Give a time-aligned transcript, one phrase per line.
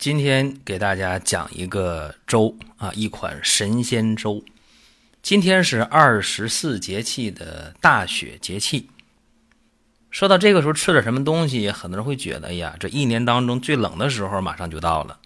[0.00, 4.42] 今天给大家讲一个粥啊，一款神仙粥。
[5.20, 8.88] 今天是二十四节气的大雪节气。
[10.10, 15.18] 说到这个时候吃点什么东西，很多人会觉得，哎呀，这一年当中最冷的时候马上就到了。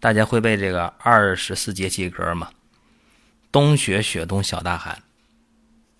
[0.00, 2.50] 大家会背这个二十四节气歌吗？
[3.52, 5.00] 冬雪雪冬小大寒。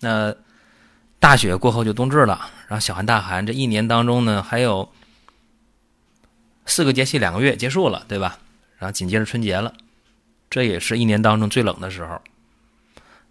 [0.01, 0.35] 那
[1.17, 4.91] 大雪过后就冬至了，然后小寒大寒，这一年当中呢还有。
[6.75, 8.37] 四个节气两个月结束了，对吧？
[8.77, 9.73] 然后紧接着春节了，
[10.49, 12.21] 这也是一年当中最冷的时候。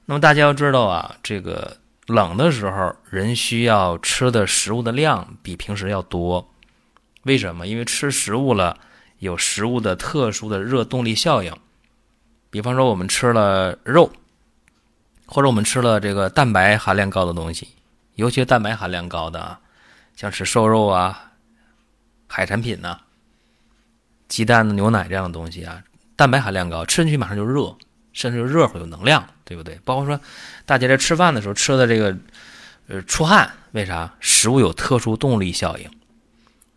[0.06, 6.50] 那么大家要知道啊，这个冷的时候，人需要吃的食物的量比平时要多。
[7.24, 7.66] 为什么？
[7.66, 8.78] 因为吃食物了，
[9.18, 11.54] 有食物的特殊的热动力效应。
[12.48, 14.10] 比方说，我们吃了肉，
[15.26, 17.68] 或者我们吃了这个蛋白含量高的东西，
[18.14, 19.60] 尤其是蛋白含量高的啊，
[20.16, 21.32] 像吃瘦肉啊、
[22.26, 23.00] 海产品呢。
[24.34, 25.80] 鸡蛋、牛奶这样的东西啊，
[26.16, 27.72] 蛋白含量高，吃进去马上就热，
[28.12, 29.78] 甚至就热乎有能量，对不对？
[29.84, 30.18] 包括说，
[30.66, 32.16] 大家在吃饭的时候吃的这个，
[32.88, 34.12] 呃，出汗，为啥？
[34.18, 35.88] 食物有特殊动力效应。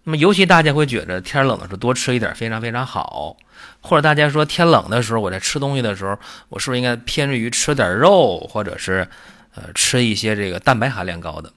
[0.03, 3.35] 那么，尤其大家会觉得天冷的时候多吃一点非常非常好，
[3.81, 6.15] 或者大家说天冷的时候我在吃东西的时候，
[6.49, 9.07] 我是不是应该偏于吃点肉，或者是
[9.55, 11.51] 呃吃一些这个蛋白含量高的？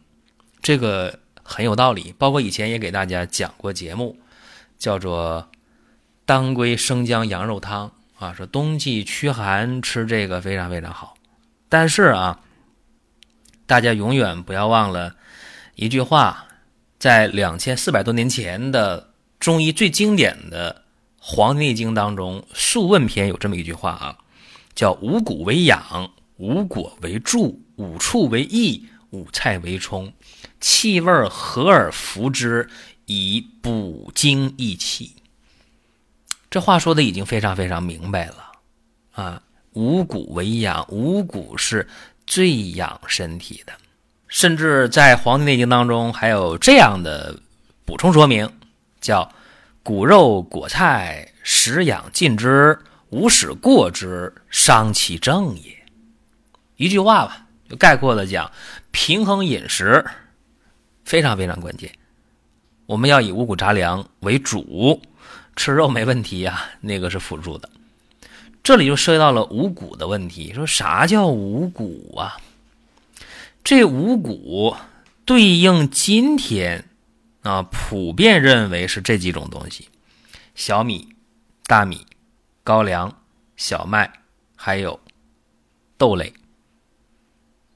[0.62, 2.14] 这个很有道理。
[2.16, 4.16] 包括以前也给大家讲过节目，
[4.78, 5.46] 叫做。
[6.30, 11.14] 当归生姜羊肉汤啊，说冬季驱寒吃这个非常非常好。
[11.68, 12.38] 但是啊，
[13.66, 15.16] 大家永远不要忘了
[15.74, 16.46] 一句话，
[17.00, 20.72] 在两千四百多年前的中医最经典的
[21.18, 24.16] 《黄帝内经》当中，《素问篇》有这么一句话啊，
[24.76, 30.12] 叫“五谷为养，五果为助，五畜为益，五菜为充，
[30.60, 32.70] 气味和而服之，
[33.06, 35.12] 以补精益气。”
[36.50, 38.52] 这话说的已经非常非常明白了，
[39.12, 39.40] 啊，
[39.74, 41.86] 五谷为养，五谷是
[42.26, 43.72] 最养身体的，
[44.26, 47.38] 甚至在《黄帝内经》当中还有这样的
[47.86, 48.52] 补充说明，
[49.00, 49.32] 叫
[49.84, 52.76] “谷肉果菜，食养尽之，
[53.10, 55.72] 无使过之，伤其正也”。
[56.74, 58.50] 一句话吧，就概括的讲，
[58.90, 60.04] 平衡饮食
[61.04, 61.88] 非常非常关键，
[62.86, 65.00] 我们要以五谷杂粮为主。
[65.60, 67.68] 吃肉没问题呀，那个是辅助的。
[68.62, 70.54] 这里就涉及到了五谷的问题。
[70.54, 72.38] 说啥叫五谷啊？
[73.62, 74.74] 这五谷
[75.26, 76.86] 对应今天
[77.42, 79.88] 啊，普遍认为是这几种东西：
[80.54, 81.10] 小米、
[81.66, 82.06] 大米、
[82.64, 83.14] 高粱、
[83.58, 84.10] 小麦，
[84.56, 84.98] 还有
[85.98, 86.32] 豆类。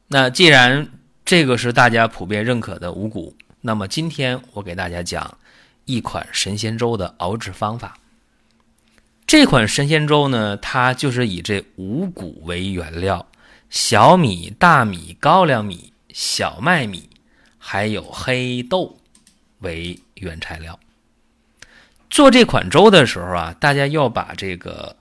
[0.08, 0.88] 那既然
[1.22, 5.36] 这个是大家普遍认可的五谷，那么今天我给大家讲。
[5.84, 7.98] 一款神仙粥的熬制方法。
[9.26, 13.26] 这款神仙粥呢，它就是以这五谷为原料：
[13.70, 17.08] 小米、大米、高粱米、小麦米，
[17.58, 18.98] 还有黑豆
[19.60, 20.78] 为原材料。
[22.10, 24.94] 做这款粥的时候啊，大家要把这个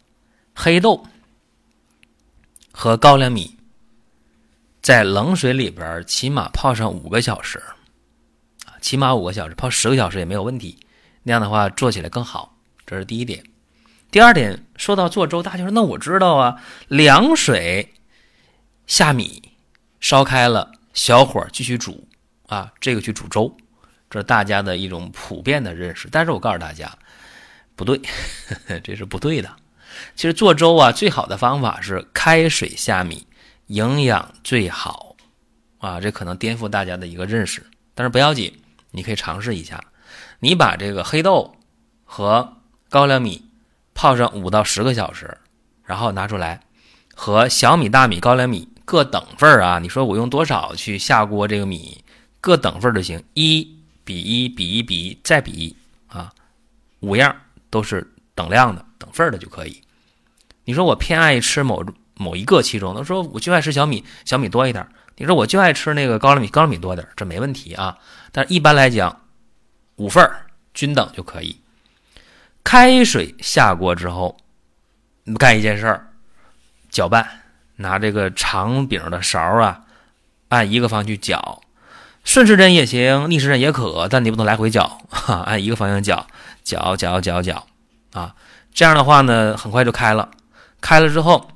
[0.56, 1.06] 黑豆
[2.72, 3.56] 和高粱米
[4.82, 7.62] 在冷水里边起码泡上五个小时。
[8.84, 10.78] 起码五个小时，泡十个小时也没有问题。
[11.24, 13.42] 那样的话做起来更好，这是第一点。
[14.12, 17.94] 第二点，说到做粥，大家说那我知道啊，凉水
[18.86, 19.42] 下米，
[20.02, 22.06] 烧开了，小火继续煮
[22.48, 23.56] 啊，这个去煮粥，
[24.10, 26.09] 这是大家的一种普遍的认识。
[26.12, 26.91] 但是我告诉大家，
[27.78, 28.02] 不对，
[28.84, 29.50] 这是不对的。
[30.14, 33.26] 其实做粥啊，最好的方法是开水下米，
[33.68, 35.16] 营养最好
[35.78, 36.02] 啊。
[36.02, 37.66] 这可能颠覆大家的一个认识，
[37.96, 38.53] 但是不要紧。
[38.95, 39.84] 你可以尝试一下，
[40.40, 41.55] 你把这个黑豆
[42.05, 42.57] 和
[42.90, 43.43] 高粱米
[43.93, 45.37] 泡上五到十个小时，
[45.84, 46.61] 然后拿出来
[47.16, 49.79] 和小米、大米、高粱米各等份啊。
[49.79, 51.47] 你说我用多少去下锅？
[51.47, 52.03] 这个米
[52.40, 53.67] 各等份就行，一
[54.03, 55.75] 比一比一比一再比一
[56.07, 56.31] 啊，
[56.99, 57.35] 五样
[57.69, 59.81] 都是等量的等份的就可以。
[60.66, 61.84] 你说我偏爱吃某
[62.16, 64.88] 某一个其中，他说我就爱吃小米，小米多一点。
[65.18, 67.98] 你说我就爱吃那个高粱米，高粱米多点，这没问题啊。
[68.32, 69.22] 但是一般来讲，
[69.98, 70.28] 五份，
[70.74, 71.60] 均等就可以。
[72.64, 74.38] 开水下锅之后，
[75.38, 76.08] 干一件事儿，
[76.90, 77.28] 搅拌，
[77.76, 79.82] 拿这个长柄的勺啊，
[80.50, 81.62] 按一个方向去搅，
[82.24, 86.26] 顺时针也行，逆时针也可，但你不能来回搅，哈，按一个方向搅，
[86.64, 87.68] 搅搅搅搅，
[88.14, 88.34] 啊，
[88.74, 90.32] 这样的话呢，很快就开了。
[90.82, 91.50] 开了之后，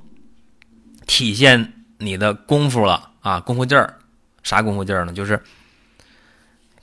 [1.07, 3.97] 体现你的功夫了啊，功夫劲儿，
[4.43, 5.13] 啥功夫劲儿呢？
[5.13, 5.41] 就是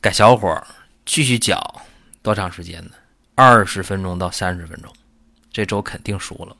[0.00, 0.60] 改小火
[1.06, 1.82] 继续搅，
[2.22, 2.90] 多长时间呢？
[3.36, 4.92] 二十分钟到三十分钟，
[5.52, 6.56] 这粥肯定熟了。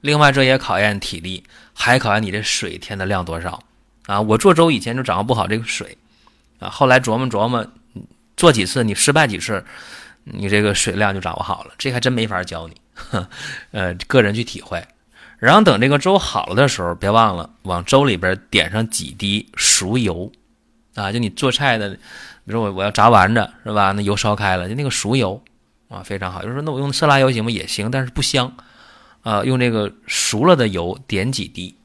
[0.00, 3.62] 另外，这也考验体力，还考验你这水添的量多少
[4.06, 4.20] 啊！
[4.20, 5.96] 我做粥以前就掌握不好这个水
[6.58, 7.64] 啊，后来琢磨琢磨，
[8.36, 9.64] 做几次你失败几次，
[10.24, 11.74] 你这个水量就掌握好了。
[11.78, 12.76] 这还真没法教你，
[13.70, 14.84] 呃，个人去体会。
[15.42, 20.30] 然后等这个粥好了的时候，别忘了往粥里边点上几滴熟油
[20.94, 21.10] 啊！
[21.10, 21.90] 就你做菜的。
[22.44, 23.90] 比如说我我要炸丸子是吧？
[23.90, 25.42] 那油烧开了，就那个熟油
[25.88, 26.42] 啊，非常好。
[26.42, 27.50] 有人说那我用色拉油行吗？
[27.50, 28.56] 也行，但是不香
[29.22, 29.42] 啊。
[29.42, 31.76] 用这个熟了的油点几滴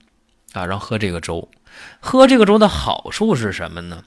[0.54, 1.50] 啊，然后喝这个粥。
[2.00, 4.04] 喝这个粥的好处是什么呢？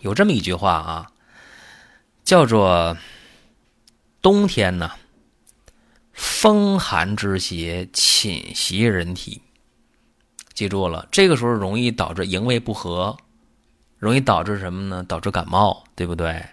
[0.00, 1.10] 有这么一句话啊，
[2.22, 2.96] 叫做
[4.22, 4.92] 冬天呢，
[6.18, 9.40] 风寒之邪侵袭人体。
[10.52, 13.16] 记住了，这个时候容易导致营卫不和。
[13.98, 15.04] 容易导致什么呢？
[15.06, 16.44] 导致感冒，对不对？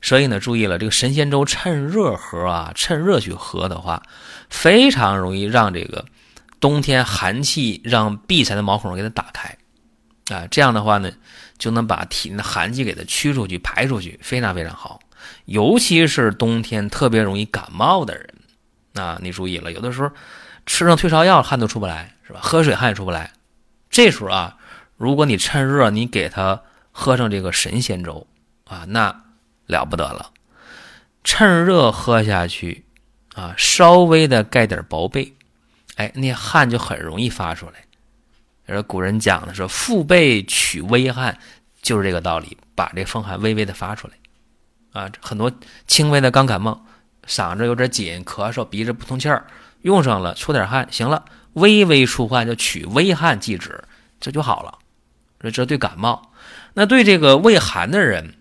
[0.00, 4.02] 所以呢，注意了，这个神仙粥趁热喝啊，趁热去喝的话，
[4.48, 6.06] 非常容易让这个
[6.58, 9.58] 冬天寒气让闭塞的毛孔给它打开
[10.34, 10.46] 啊。
[10.50, 11.12] 这样的话呢，
[11.58, 14.98] 就能把体内的寒气给它驱出去、排出去，非常非常好。
[15.44, 18.34] 尤其是冬天特别容易感冒的人
[18.98, 20.10] 啊，你注意了，有的时候
[20.66, 22.40] 吃上退烧药汗都出不来，是吧？
[22.42, 23.32] 喝水汗也出不来，
[23.88, 24.56] 这时候啊。
[24.96, 26.60] 如果你趁热，你给他
[26.90, 28.26] 喝上这个神仙粥
[28.64, 29.22] 啊，那
[29.66, 30.32] 了不得了。
[31.22, 32.84] 趁热喝下去
[33.36, 35.32] 啊，稍微的盖点薄被，
[35.94, 37.74] 哎，那汗就很容易发出来。
[38.66, 41.38] 而古人讲的说“腹背取微汗”，
[41.80, 44.14] 就是这个道理，把这风寒微微的发出来
[45.00, 45.08] 啊。
[45.20, 45.48] 很多
[45.86, 46.84] 轻微的刚感冒，
[47.28, 49.44] 嗓子有点紧，咳嗽，鼻子不通气儿，
[49.82, 53.84] 用上了出点汗，行了，微微出汗就取微汗即止，
[54.18, 54.78] 这就好了。
[55.40, 56.32] 这这对感冒，
[56.74, 58.34] 那对这个胃寒的人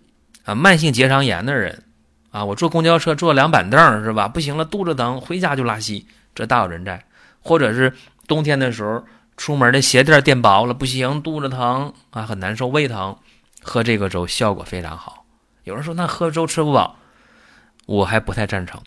[0.46, 1.84] 啊，慢性结肠炎的人
[2.32, 4.28] 啊，我坐公交车坐凉板凳是吧？
[4.28, 7.06] 不行了，肚子疼，回家就拉稀，这大有人在。
[7.42, 7.94] 或者是
[8.28, 9.06] 冬天的时候
[9.38, 13.16] 出门的鞋垫垫薄了，不行，肚子疼啊，很难受，胃疼，
[13.62, 15.26] 喝这个粥效果非常好。
[15.64, 16.97] 有人说那喝粥吃不饱，
[17.88, 18.80] 我还不太赞成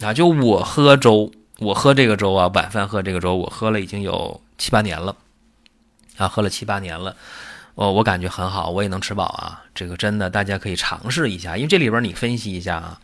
[0.00, 0.14] 啊。
[0.14, 5.16] 就我喝粥，我喝这个粥啊，晚饭喝这个粥，我喝了已经有七八年了
[6.16, 7.16] 啊，喝了七八年了。
[7.74, 9.64] 我我感觉很好，我也能吃饱啊！
[9.74, 13.00] 这个真的，大家可以尝试一下，因为这里边你分析一下啊，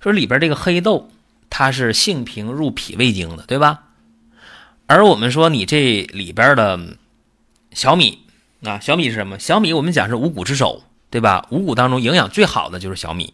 [0.00, 1.10] 说里边这个黑豆
[1.48, 3.84] 它是性平入脾胃经的，对吧？
[4.86, 6.78] 而我们说你这里边的
[7.72, 8.18] 小米
[8.62, 9.38] 啊，小米是什么？
[9.38, 11.46] 小米我们讲是五谷之首，对吧？
[11.48, 13.32] 五谷当中营养最好的就是小米，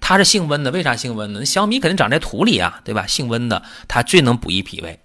[0.00, 1.44] 它是性温的，为啥性温呢？
[1.44, 3.06] 小米肯定长在土里啊，对吧？
[3.06, 4.98] 性温的，它最能补益脾胃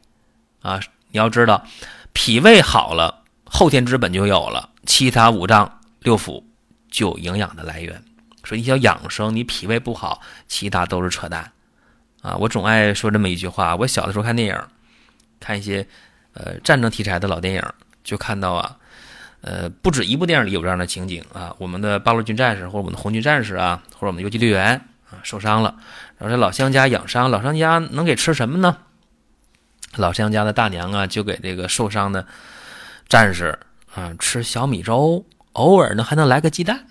[0.62, 0.80] 啊！
[1.12, 1.66] 你要知道，
[2.14, 3.24] 脾胃好了。
[3.46, 6.44] 后天之本就有了，其他五脏六腑
[6.90, 8.04] 就有营养的来源。
[8.44, 11.52] 所以你想养生，你脾胃不好，其他都是扯淡
[12.22, 12.36] 啊！
[12.38, 13.76] 我总爱说这么一句话。
[13.76, 14.58] 我小的时候看电影，
[15.40, 15.88] 看一些
[16.34, 17.64] 呃战争题材的老电影，
[18.04, 18.76] 就看到啊，
[19.44, 21.54] 呃不止一部电影里有这样的情景啊。
[21.60, 24.74] 我们的八路军战士或者我们的红军战士啊，或者我们的游击队员
[25.12, 25.76] 啊受伤了，
[26.18, 28.76] 然后这老乡家养伤，老乡家能给吃什么呢？
[29.96, 32.26] 老乡家的大娘啊，就给这个受伤的。
[33.10, 33.60] 战士
[33.94, 36.88] 啊，吃小米粥，偶尔呢还能来个鸡蛋，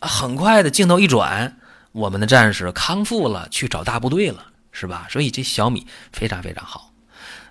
[0.00, 1.58] 很快的镜头一转，
[1.92, 5.06] 我们的战士康复了，去找大部队了，是吧？
[5.10, 6.92] 所以这小米非常非常好。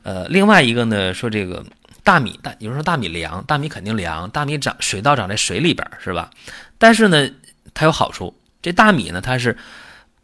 [0.02, 1.64] 呃，另外一个呢，说这个
[2.06, 6.30] 大米，大有人说大米凉，大米肯定凉，大米长水稻长在水里边，是吧？
[6.78, 7.28] 但是呢，
[7.74, 9.58] 它有好处，这大米呢，它是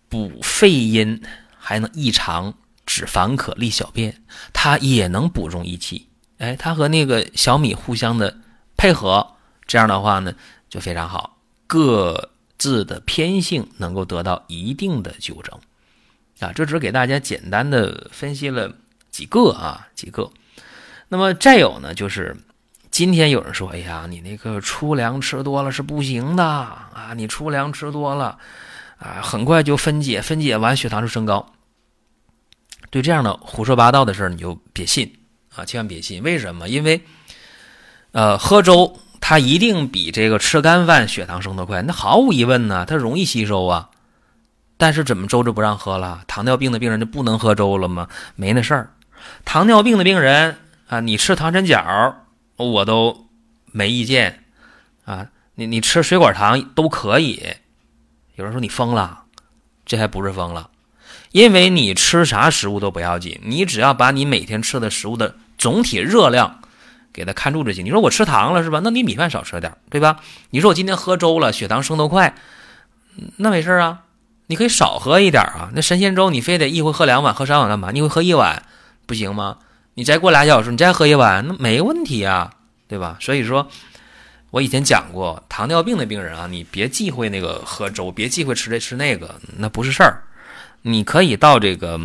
[0.07, 1.19] 补肺阴，
[1.57, 2.53] 还能益肠，
[2.85, 4.21] 止烦渴，利小便，
[4.53, 6.07] 它也能补中益气。
[6.38, 8.38] 哎，它和那个小米互相的
[8.77, 9.35] 配合，
[9.65, 10.35] 这样的话呢
[10.69, 15.59] 就非常好，各自的偏性能够得到一定的纠正
[16.41, 16.53] 啊。
[16.53, 18.71] 这只给大家简单的分析了
[19.09, 20.31] 几个啊几个。
[21.12, 22.34] 那么再有呢，就是
[22.89, 28.38] 今天有人说，哎呀，你那个粗粮吃多了是不行的啊，你粗粮吃多了
[28.98, 31.46] 啊，很快就分解，分解完血糖就升高。
[32.89, 35.13] 对这样的胡说八道的事，你就别信。
[35.53, 36.24] 啊，千万别信！
[36.24, 36.70] 为什么？
[36.70, 37.01] 因为，
[38.13, 43.89] 呃，喝粥它一定比这个吃干饭血糖升得快，那毫无疑问呢，它容易吸收啊。
[44.77, 46.24] 但是怎么粥就不让喝了？
[46.25, 48.08] 糖尿病的病人就不能喝粥了吗？
[48.36, 48.94] 没那事儿。
[49.44, 50.56] 糖尿病的病人
[50.91, 52.17] 啊，你吃糖针角
[52.57, 53.29] 我都
[53.71, 54.43] 没意见
[55.05, 55.25] 啊。
[55.55, 57.41] 你你吃水果糖都可以。
[58.36, 59.24] 有人说你疯了，
[59.86, 60.69] 这还不是疯了，
[61.31, 66.60] 因为你吃啥食物都不要紧，你只要把你每天吃的食物的总体热量
[67.13, 67.86] 给它看住就行。
[67.86, 68.81] 你说我吃糖了是吧？
[68.83, 70.19] 那你米饭少吃点，对吧？
[70.50, 72.36] 你说我今天喝粥了，血糖升得快，
[73.38, 74.01] 那没事啊。
[74.48, 77.91] 你可以少喝一点啊，那神仙粥你非得一回喝两碗，喝三碗干嘛？
[77.91, 78.65] 你会喝一碗
[79.05, 79.60] 不行吗？
[79.93, 82.51] 你再过俩小时，你再喝一碗，那没问题啊，
[82.88, 83.17] 对吧？
[83.19, 83.67] 所以说，
[84.50, 90.24] 我以前讲过，糖尿病的病人啊，你别忌讳那个喝粥，别忌讳吃这吃那个，那不是事儿。
[90.81, 92.00] 你可以到这个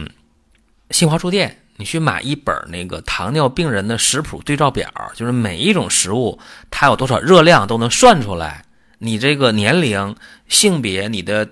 [0.91, 6.39] 新华书店，你去买一本那个糖尿病人的食谱对照表，就是每一种食物
[6.71, 8.65] 它有多少热量都能算出来，
[8.99, 10.17] 你这个年龄、
[10.49, 11.49] 性别、你的。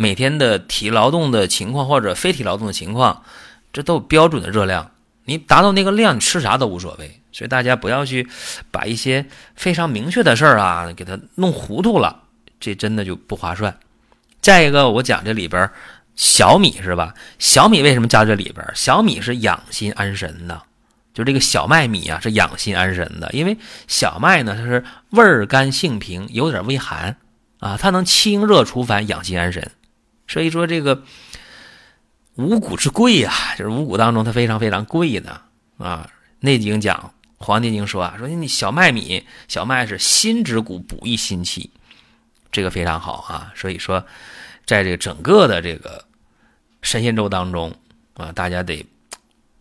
[0.00, 3.24] 每天的体劳动的情况或者非体劳动的情况，
[3.72, 4.88] 这都有标准的热量。
[5.28, 7.20] 你达到那个量，你吃啥都无所谓。
[7.30, 8.26] 所以大家不要去
[8.72, 12.22] 把一些非常明确的事儿啊，给它弄糊涂了，
[12.58, 13.78] 这真的就不划算。
[14.40, 15.70] 再一个，我讲这里边
[16.16, 17.14] 小米是吧？
[17.38, 18.66] 小米为什么加这里边？
[18.74, 20.62] 小米是养心安神的，
[21.12, 23.56] 就这个小麦米啊是养心安神的，因为
[23.86, 27.16] 小麦呢它是味甘性平，有点微寒
[27.60, 29.70] 啊，它能清热除烦，养心安神。
[30.26, 31.02] 所以说这个
[32.38, 35.40] 五谷之贵呀，就是五谷当中它非常非常贵的
[35.76, 36.08] 啊。
[36.38, 36.96] 《内经》讲，
[37.44, 41.68] 《黄帝经》说啊，说你小麦米、小麦是心之谷，补益心气，
[42.52, 43.52] 这个非常好啊。
[43.56, 44.04] 所以说，
[44.64, 46.04] 在这个整个的这个
[46.80, 47.74] 神仙粥当中
[48.14, 48.86] 啊，大家得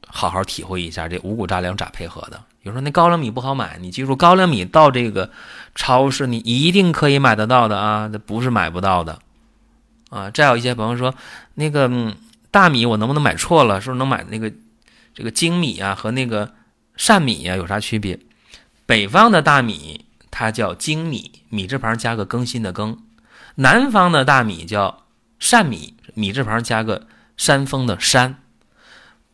[0.05, 2.39] 好好体会一下这五谷杂粮咋配合的。
[2.62, 5.31] 有时候那高粱米不好买，你记住，高粱米到这个
[5.74, 9.17] 超市你一定可以买得到的啊，这不是买不到的。
[10.12, 11.15] 啊，再有一些朋友说，
[11.55, 11.89] 那个
[12.51, 13.81] 大米我能不能买错了？
[13.81, 14.51] 是不是能买那个
[15.13, 16.53] 这个精米啊和那个
[16.95, 18.19] 善米啊有啥区别？
[18.85, 22.97] 北方的大米它叫精米，米字旁加个更新的更；
[23.55, 25.05] 南方的大米叫
[25.39, 28.41] 善米，米字旁加个山峰的山。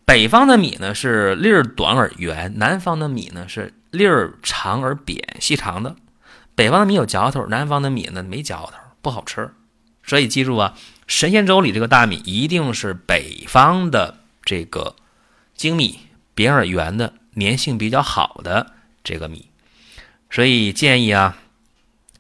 [0.06, 5.96] 北方的米呢是粒儿短而圆，南方的米呢是粒儿长而扁，细长的。
[6.56, 9.54] 北方的米有嚼头，南方的米呢没嚼头，不好吃。
[10.04, 10.74] 所以记住啊，
[11.08, 14.96] 神仙粥里这个大米一定是北方的这个
[15.56, 16.00] 精米，
[16.34, 18.72] 扁而圆的，粘性比较好的
[19.04, 19.50] 这个米。
[20.30, 21.38] 所以建议啊，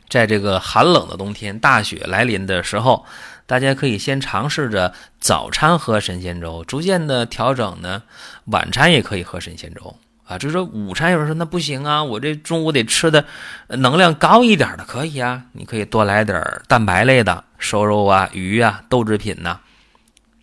[0.08, 3.06] 在这个寒冷的冬天，大雪来临的时候，
[3.46, 8.04] 大家可以先尝试着早餐喝神仙粥，逐渐的调整呢，
[8.46, 9.98] 晚餐也可以喝神仙粥。
[10.26, 13.26] 啊，就是说午餐有人说那不行啊，我这中午得吃的
[13.68, 19.60] 能量高一点的，可以啊，你可以多来点蛋白类的，瘦肉啊、鱼啊、豆制品呐、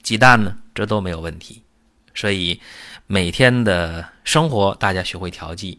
[0.02, 1.62] 鸡蛋呢，这都没有问题。
[2.14, 2.60] 所以
[3.06, 5.78] 每天的生活大家学会调剂，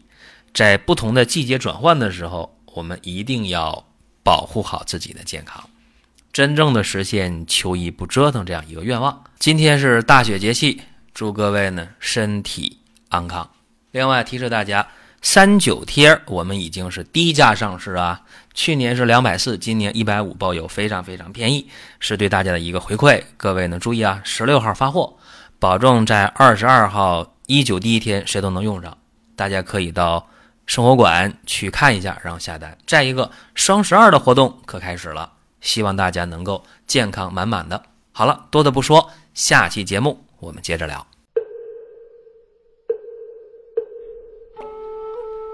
[0.52, 3.86] 在不同的季节转换的时候，我们一定要
[4.24, 5.62] 保护好自己的健康，
[6.32, 9.22] 真正的实现秋衣不折腾这样一个愿望。
[9.38, 10.82] 今天是大雪节气，
[11.14, 12.78] 祝各位呢身体
[13.08, 13.48] 安康。
[13.92, 14.86] 另外提示大家，
[15.20, 18.22] 三九贴我们已经是低价上市啊，
[18.54, 21.68] 去年是两百四，今年一百五包邮，非常非常便宜，
[22.00, 23.22] 是对大家的一个回馈。
[23.36, 25.14] 各位呢注意啊，十六号发货，
[25.58, 28.96] 保证在二十二号一九第一天谁都能用上。
[29.36, 30.26] 大家可以到
[30.66, 32.76] 生活馆去看一下，然后下单。
[32.86, 35.30] 再一个，双十二的活动可开始了，
[35.60, 37.82] 希望大家能够健康满满的。
[38.12, 41.06] 好了，多的不说，下期节目我们接着聊。